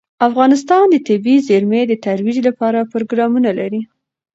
افغانستان 0.27 0.83
د 0.89 0.95
طبیعي 1.07 1.43
زیرمې 1.47 1.81
د 1.87 1.93
ترویج 2.05 2.37
لپاره 2.47 2.89
پروګرامونه 2.91 3.49
لري. 3.59 3.81